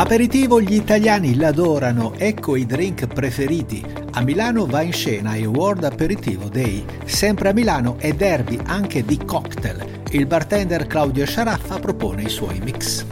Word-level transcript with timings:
Aperitivo 0.00 0.62
gli 0.62 0.76
italiani 0.76 1.36
l'adorano, 1.36 2.14
ecco 2.16 2.56
i 2.56 2.64
drink 2.64 3.06
preferiti. 3.06 3.84
A 4.12 4.22
Milano 4.22 4.64
va 4.64 4.80
in 4.80 4.94
scena 4.94 5.36
il 5.36 5.44
World 5.44 5.84
Aperitivo 5.84 6.48
Day. 6.48 6.82
Sempre 7.04 7.50
a 7.50 7.52
Milano 7.52 7.96
è 7.98 8.14
derby 8.14 8.58
anche 8.64 9.04
di 9.04 9.18
cocktail. 9.18 10.00
Il 10.12 10.24
bartender 10.24 10.86
Claudio 10.86 11.26
Sciaraffa 11.26 11.78
propone 11.80 12.22
i 12.22 12.30
suoi 12.30 12.60
mix. 12.60 13.04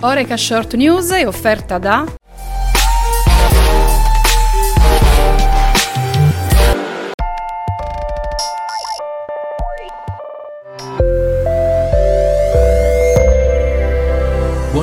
Oreca 0.00 0.38
Short 0.38 0.74
News 0.74 1.10
è 1.10 1.26
offerta 1.26 1.76
da 1.76 2.06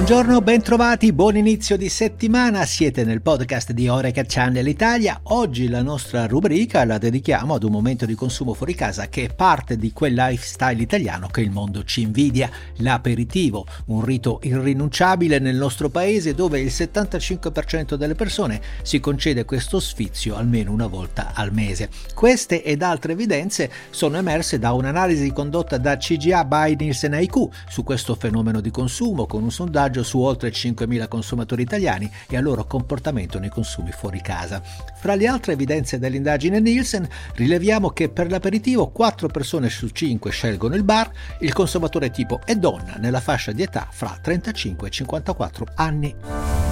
Buongiorno, 0.04 0.42
bentrovati, 0.42 1.14
buon 1.14 1.38
inizio 1.38 1.78
di 1.78 1.88
settimana. 1.88 2.66
Siete 2.66 3.06
nel 3.06 3.22
podcast 3.22 3.72
di 3.72 3.88
Oreca 3.88 4.24
Channel 4.28 4.68
Italia. 4.68 5.18
Oggi 5.28 5.70
la 5.70 5.82
nostra 5.82 6.26
rubrica 6.28 6.84
la 6.84 6.98
dedichiamo 6.98 7.54
ad 7.54 7.64
un 7.64 7.72
momento 7.72 8.06
di 8.06 8.14
consumo 8.14 8.54
fuori 8.54 8.76
casa 8.76 9.08
che 9.08 9.24
è 9.24 9.34
parte 9.34 9.78
di 9.78 9.94
quel 9.94 10.14
lifestyle 10.14 10.82
italiano 10.82 11.28
che 11.28 11.40
il 11.40 11.52
mondo 11.52 11.86
ci 11.86 12.02
invidia, 12.02 12.50
l'aperitivo, 12.80 13.66
un 13.86 14.04
rito 14.04 14.42
irrinunciabile 14.44 15.40
nel 15.40 15.56
nostro 15.56 15.88
paese 15.88 16.34
dove 16.34 16.60
il 16.60 16.68
75% 16.68 17.94
delle 17.94 18.16
persone 18.16 18.60
si 18.82 19.00
concede 19.00 19.46
questo 19.46 19.80
sfizio 19.80 20.36
almeno 20.36 20.74
una 20.74 20.88
volta 20.88 21.32
al 21.34 21.54
mese. 21.54 21.88
Queste 22.14 22.62
ed 22.62 22.82
altre 22.82 23.14
evidenze 23.14 23.72
sono 23.90 24.18
emerse 24.18 24.60
da 24.60 24.74
un'analisi 24.74 25.32
condotta 25.32 25.78
da 25.78 25.96
CGA 25.96 26.44
by 26.44 26.76
Nielsen 26.78 27.14
IQ 27.14 27.48
su 27.70 27.86
questo 27.86 28.16
fenomeno 28.16 28.60
di 28.60 28.70
consumo 28.70 29.26
con 29.26 29.44
un 29.44 29.50
sondaggio 29.50 29.92
sondaggio 29.94 30.04
su 30.04 30.20
oltre 30.20 30.50
5.000 30.50 31.08
consumatori 31.08 31.62
italiani 31.62 32.12
e 32.28 32.36
al 32.36 32.44
loro 32.44 32.66
comportamento 32.66 33.38
nei 33.38 33.50
consumi 33.50 33.92
fuori 33.92 34.22
casa. 34.22 34.62
Fra 34.96 35.14
le 35.16 35.28
altre 35.28 35.54
evidenze 35.54 36.00
dell'indagine 36.00 36.60
Nielsen 36.60 37.08
rileviamo 37.36 37.92
che 37.92 38.10
per 38.10 38.30
l'aperitivo 38.30 38.90
4 38.90 39.28
persone 39.28 39.70
su 39.70 39.90
5 39.90 40.32
scelgono 40.32 40.76
il 40.76 40.84
bar, 40.84 41.12
il 41.40 41.54
consumatore 41.54 42.10
tipo 42.10 42.42
è 42.44 42.56
donna 42.56 42.96
nella 42.98 43.22
fascia 43.22 43.52
di 43.52 43.62
età 43.62 43.88
fra 43.92 44.18
35 44.20 44.88
e 44.88 44.92
54 44.92 45.68
anni. 45.76 46.63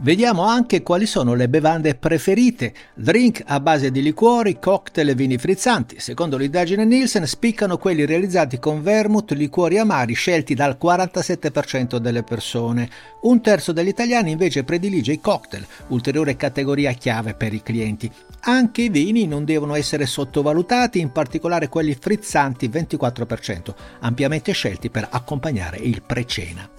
Vediamo 0.00 0.44
anche 0.44 0.84
quali 0.84 1.06
sono 1.06 1.34
le 1.34 1.48
bevande 1.48 1.96
preferite. 1.96 2.72
Drink 2.94 3.42
a 3.44 3.58
base 3.58 3.90
di 3.90 4.00
liquori, 4.00 4.60
cocktail 4.60 5.08
e 5.08 5.14
vini 5.16 5.38
frizzanti. 5.38 5.98
Secondo 5.98 6.36
l'indagine 6.36 6.84
Nielsen 6.84 7.26
spiccano 7.26 7.78
quelli 7.78 8.06
realizzati 8.06 8.60
con 8.60 8.80
vermouth, 8.80 9.32
liquori 9.32 9.76
amari 9.76 10.14
scelti 10.14 10.54
dal 10.54 10.78
47% 10.80 11.96
delle 11.96 12.22
persone. 12.22 12.88
Un 13.22 13.40
terzo 13.40 13.72
degli 13.72 13.88
italiani 13.88 14.30
invece 14.30 14.62
predilige 14.62 15.10
i 15.10 15.20
cocktail, 15.20 15.66
ulteriore 15.88 16.36
categoria 16.36 16.92
chiave 16.92 17.34
per 17.34 17.52
i 17.52 17.62
clienti. 17.62 18.08
Anche 18.42 18.82
i 18.82 18.90
vini 18.90 19.26
non 19.26 19.44
devono 19.44 19.74
essere 19.74 20.06
sottovalutati, 20.06 21.00
in 21.00 21.10
particolare 21.10 21.68
quelli 21.68 21.96
frizzanti 21.98 22.68
24%, 22.68 23.74
ampiamente 23.98 24.52
scelti 24.52 24.90
per 24.90 25.08
accompagnare 25.10 25.78
il 25.78 26.02
pre-cena. 26.02 26.70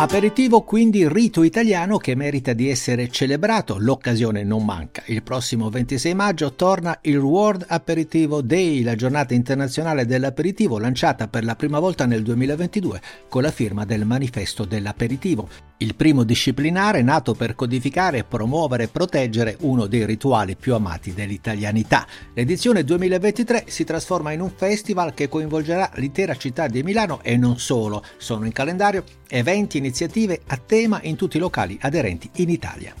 Aperitivo 0.00 0.62
quindi 0.62 1.08
rito 1.08 1.42
italiano 1.42 1.96
che 1.96 2.14
merita 2.14 2.52
di 2.52 2.70
essere 2.70 3.10
celebrato, 3.10 3.78
l'occasione 3.80 4.44
non 4.44 4.64
manca. 4.64 5.02
Il 5.06 5.24
prossimo 5.24 5.70
26 5.70 6.14
maggio 6.14 6.54
torna 6.54 6.96
il 7.02 7.18
World 7.18 7.64
Aperitivo 7.66 8.40
Day, 8.40 8.84
la 8.84 8.94
giornata 8.94 9.34
internazionale 9.34 10.06
dell'aperitivo 10.06 10.78
lanciata 10.78 11.26
per 11.26 11.42
la 11.42 11.56
prima 11.56 11.80
volta 11.80 12.06
nel 12.06 12.22
2022 12.22 13.00
con 13.28 13.42
la 13.42 13.50
firma 13.50 13.84
del 13.84 14.04
Manifesto 14.04 14.64
dell'Aperitivo, 14.64 15.48
il 15.78 15.96
primo 15.96 16.22
disciplinare 16.22 17.02
nato 17.02 17.34
per 17.34 17.56
codificare, 17.56 18.22
promuovere 18.22 18.84
e 18.84 18.88
proteggere 18.88 19.56
uno 19.62 19.86
dei 19.86 20.06
rituali 20.06 20.54
più 20.54 20.74
amati 20.74 21.12
dell'italianità. 21.12 22.06
L'edizione 22.34 22.84
2023 22.84 23.64
si 23.66 23.82
trasforma 23.82 24.30
in 24.30 24.42
un 24.42 24.50
festival 24.54 25.12
che 25.12 25.28
coinvolgerà 25.28 25.90
l'intera 25.94 26.36
città 26.36 26.68
di 26.68 26.84
Milano 26.84 27.20
e 27.22 27.36
non 27.36 27.58
solo. 27.58 28.04
Sono 28.16 28.44
in 28.44 28.52
calendario 28.52 29.04
eventi 29.28 29.78
e 29.78 29.80
iniziative 29.88 30.42
a 30.46 30.58
tema 30.58 31.00
in 31.02 31.16
tutti 31.16 31.38
i 31.38 31.40
locali 31.40 31.78
aderenti 31.80 32.28
in 32.36 32.50
Italia. 32.50 32.94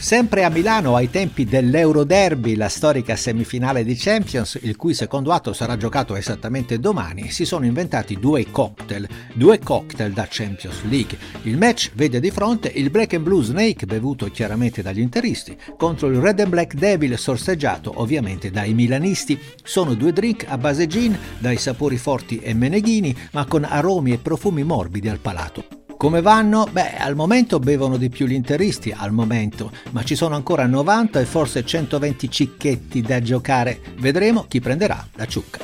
Sempre 0.00 0.44
a 0.44 0.48
Milano, 0.48 0.96
ai 0.96 1.10
tempi 1.10 1.44
dell'Euroderby, 1.44 2.54
la 2.54 2.70
storica 2.70 3.16
semifinale 3.16 3.84
di 3.84 3.94
Champions, 3.94 4.58
il 4.62 4.74
cui 4.74 4.94
secondo 4.94 5.30
atto 5.30 5.52
sarà 5.52 5.76
giocato 5.76 6.16
esattamente 6.16 6.80
domani, 6.80 7.30
si 7.30 7.44
sono 7.44 7.66
inventati 7.66 8.18
due 8.18 8.50
cocktail, 8.50 9.06
due 9.34 9.58
cocktail 9.58 10.12
da 10.12 10.26
Champions 10.26 10.84
League. 10.84 11.18
Il 11.42 11.58
match 11.58 11.90
vede 11.92 12.18
di 12.18 12.30
fronte 12.30 12.72
il 12.74 12.88
Black 12.88 13.12
and 13.12 13.24
Blue 13.24 13.44
Snake, 13.44 13.84
bevuto 13.84 14.24
chiaramente 14.30 14.80
dagli 14.80 15.00
interisti, 15.00 15.54
contro 15.76 16.08
il 16.08 16.18
Red 16.18 16.40
and 16.40 16.48
Black 16.48 16.74
Devil, 16.74 17.18
sorseggiato 17.18 17.92
ovviamente 17.96 18.50
dai 18.50 18.72
milanisti. 18.72 19.38
Sono 19.62 19.92
due 19.92 20.14
drink 20.14 20.46
a 20.48 20.56
base 20.56 20.86
gin, 20.86 21.16
dai 21.38 21.58
sapori 21.58 21.98
forti 21.98 22.38
e 22.38 22.54
meneghini, 22.54 23.14
ma 23.32 23.44
con 23.44 23.64
aromi 23.64 24.12
e 24.12 24.18
profumi 24.18 24.64
morbidi 24.64 25.10
al 25.10 25.18
palato. 25.18 25.79
Come 26.00 26.22
vanno? 26.22 26.64
Beh, 26.64 26.96
al 26.96 27.14
momento 27.14 27.58
bevono 27.58 27.98
di 27.98 28.08
più 28.08 28.26
gli 28.26 28.32
interisti, 28.32 28.90
al 28.90 29.12
momento, 29.12 29.70
ma 29.90 30.02
ci 30.02 30.14
sono 30.14 30.34
ancora 30.34 30.64
90 30.64 31.20
e 31.20 31.26
forse 31.26 31.62
120 31.62 32.30
cicchetti 32.30 33.02
da 33.02 33.20
giocare. 33.20 33.80
Vedremo 33.98 34.46
chi 34.48 34.60
prenderà 34.60 35.06
la 35.16 35.26
ciucca. 35.26 35.62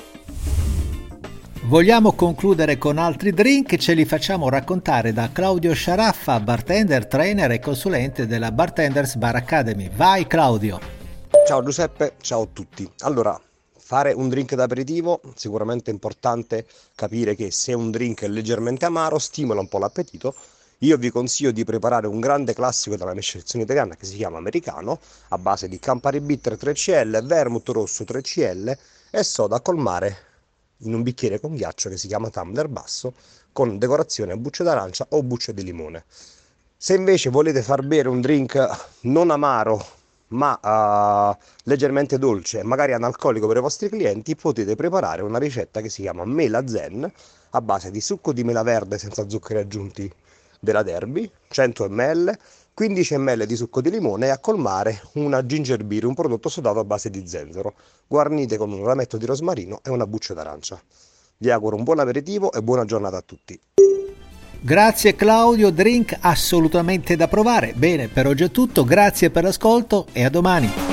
Vogliamo 1.62 2.12
concludere 2.12 2.76
con 2.76 2.98
altri 2.98 3.32
drink, 3.32 3.76
ce 3.76 3.94
li 3.94 4.04
facciamo 4.04 4.50
raccontare 4.50 5.14
da 5.14 5.30
Claudio 5.32 5.72
Sciaraffa, 5.72 6.38
bartender, 6.40 7.06
trainer 7.06 7.52
e 7.52 7.58
consulente 7.58 8.26
della 8.26 8.52
Bartenders 8.52 9.16
Bar 9.16 9.36
Academy. 9.36 9.88
Vai 9.88 10.26
Claudio! 10.26 10.78
Ciao 11.46 11.62
Giuseppe, 11.62 12.16
ciao 12.20 12.42
a 12.42 12.48
tutti. 12.52 12.86
Allora, 12.98 13.40
Fare 13.86 14.12
un 14.12 14.28
drink 14.28 14.56
d'aperitivo, 14.56 15.20
sicuramente 15.36 15.90
è 15.90 15.94
importante 15.94 16.66
capire 16.96 17.36
che 17.36 17.52
se 17.52 17.72
un 17.72 17.92
drink 17.92 18.24
è 18.24 18.26
leggermente 18.26 18.84
amaro 18.84 19.16
stimola 19.20 19.60
un 19.60 19.68
po' 19.68 19.78
l'appetito. 19.78 20.34
Io 20.78 20.96
vi 20.96 21.08
consiglio 21.08 21.52
di 21.52 21.62
preparare 21.62 22.08
un 22.08 22.18
grande 22.18 22.52
classico 22.52 22.96
della 22.96 23.12
mia 23.12 23.22
selezione 23.22 23.64
italiana 23.64 23.94
che 23.94 24.04
si 24.04 24.16
chiama 24.16 24.38
americano, 24.38 24.98
a 25.28 25.38
base 25.38 25.68
di 25.68 25.78
Campari 25.78 26.18
Bitter 26.18 26.54
3CL, 26.54 27.24
vermouth 27.24 27.68
rosso 27.68 28.02
3CL 28.02 28.76
e 29.08 29.22
soda 29.22 29.60
col 29.60 29.76
mare 29.76 30.16
in 30.78 30.92
un 30.92 31.04
bicchiere 31.04 31.38
con 31.38 31.54
ghiaccio 31.54 31.88
che 31.88 31.96
si 31.96 32.08
chiama 32.08 32.28
tumbler 32.28 32.66
basso 32.66 33.14
con 33.52 33.78
decorazione 33.78 34.32
a 34.32 34.36
bucce 34.36 34.64
d'arancia 34.64 35.06
o 35.10 35.22
bucce 35.22 35.54
di 35.54 35.62
limone. 35.62 36.06
Se 36.76 36.94
invece 36.94 37.30
volete 37.30 37.62
far 37.62 37.84
bere 37.84 38.08
un 38.08 38.20
drink 38.20 38.68
non 39.02 39.30
amaro 39.30 39.94
ma 40.28 40.58
uh, 40.62 41.44
leggermente 41.64 42.18
dolce, 42.18 42.62
magari 42.62 42.92
analcolico 42.92 43.46
per 43.46 43.58
i 43.58 43.60
vostri 43.60 43.88
clienti, 43.88 44.34
potete 44.34 44.74
preparare 44.74 45.22
una 45.22 45.38
ricetta 45.38 45.80
che 45.80 45.88
si 45.88 46.02
chiama 46.02 46.24
Mela 46.24 46.66
Zen 46.66 47.10
a 47.50 47.60
base 47.60 47.90
di 47.90 48.00
succo 48.00 48.32
di 48.32 48.44
mela 48.44 48.62
verde 48.62 48.98
senza 48.98 49.28
zuccheri 49.28 49.60
aggiunti 49.60 50.10
della 50.60 50.82
Derby, 50.82 51.30
100 51.48 51.88
ml, 51.88 52.38
15 52.74 53.16
ml 53.16 53.46
di 53.46 53.56
succo 53.56 53.80
di 53.80 53.90
limone 53.90 54.26
e 54.26 54.30
a 54.30 54.38
colmare 54.38 55.00
una 55.14 55.44
ginger 55.46 55.82
beer, 55.84 56.04
un 56.04 56.14
prodotto 56.14 56.48
sodato 56.48 56.78
a 56.78 56.84
base 56.84 57.08
di 57.08 57.26
zenzero, 57.26 57.74
guarnite 58.06 58.56
con 58.56 58.72
un 58.72 58.84
rametto 58.84 59.16
di 59.16 59.24
rosmarino 59.24 59.80
e 59.82 59.90
una 59.90 60.06
buccia 60.06 60.34
d'arancia. 60.34 60.80
Vi 61.38 61.50
auguro 61.50 61.76
un 61.76 61.84
buon 61.84 62.00
aperitivo 62.00 62.52
e 62.52 62.62
buona 62.62 62.84
giornata 62.84 63.16
a 63.16 63.22
tutti. 63.22 63.58
Grazie 64.60 65.14
Claudio, 65.14 65.70
drink 65.70 66.16
assolutamente 66.20 67.16
da 67.16 67.28
provare. 67.28 67.72
Bene, 67.74 68.08
per 68.08 68.26
oggi 68.26 68.44
è 68.44 68.50
tutto, 68.50 68.84
grazie 68.84 69.30
per 69.30 69.44
l'ascolto 69.44 70.06
e 70.12 70.24
a 70.24 70.30
domani. 70.30 70.85